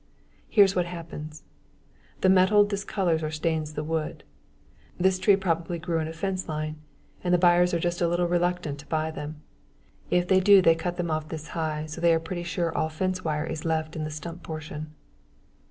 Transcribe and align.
Here's 0.49 0.75
what 0.75 0.87
happens. 0.87 1.43
The 2.21 2.29
metal 2.29 2.65
discolors 2.65 3.21
or 3.21 3.29
stains 3.29 3.73
the 3.75 3.83
wood. 3.83 4.23
This 4.99 5.19
tree 5.19 5.35
probably 5.35 5.77
grew 5.77 5.99
in 5.99 6.07
a 6.07 6.11
fence 6.11 6.49
line. 6.49 6.77
The 7.23 7.37
buyers 7.37 7.71
are 7.75 7.79
just 7.79 8.01
a 8.01 8.07
little 8.07 8.27
reluctant 8.27 8.79
to 8.79 8.87
buy 8.87 9.11
them. 9.11 9.43
If 10.09 10.27
they 10.27 10.39
do 10.39 10.59
they 10.59 10.73
cut 10.73 10.97
them 10.97 11.11
off 11.11 11.29
this 11.29 11.49
high 11.49 11.85
so 11.85 12.01
they 12.01 12.15
are 12.15 12.19
pretty 12.19 12.41
sure 12.41 12.75
all 12.75 12.89
fence 12.89 13.23
wire 13.23 13.45
is 13.45 13.63
left 13.63 13.95
in 13.95 14.03
the 14.03 14.09
stump 14.09 14.41
portion. 14.41 14.91